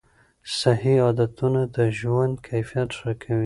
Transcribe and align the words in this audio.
صحي 0.59 0.95
عادتونه 1.05 1.61
د 1.75 1.77
ژوند 1.99 2.33
کیفیت 2.47 2.89
ښه 2.97 3.11
کوي. 3.21 3.37